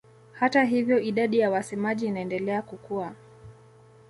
Hata 0.31 0.63
hivyo 0.63 0.99
idadi 0.99 1.39
ya 1.39 1.49
wasemaji 1.49 2.05
inaendelea 2.05 2.61
kukua. 2.61 3.15